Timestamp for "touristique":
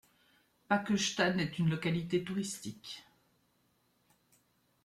2.23-3.03